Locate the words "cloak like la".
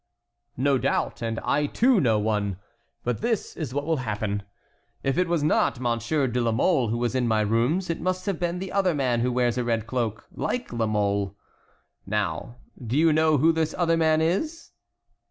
9.85-10.87